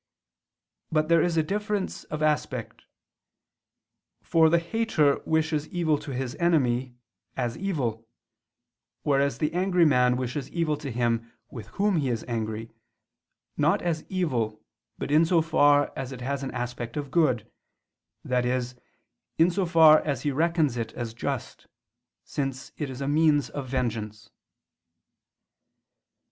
[0.91, 2.85] But there is a difference of aspect:
[4.23, 6.95] for the hater wishes evil to his enemy,
[7.37, 8.07] as evil,
[9.03, 12.71] whereas the angry man wishes evil to him with whom he is angry,
[13.57, 14.63] not as evil
[14.97, 17.47] but in so far as it has an aspect of good,
[18.25, 18.73] that is,
[19.37, 21.67] in so far as he reckons it as just,
[22.23, 24.31] since it is a means of vengeance.